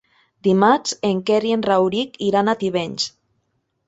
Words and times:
Dimarts 0.45 0.95
en 1.09 1.19
Quer 1.27 1.37
i 1.49 1.53
en 1.57 1.65
Rauric 1.67 2.17
iran 2.29 2.49
a 2.49 2.57
Tivenys. 2.65 3.07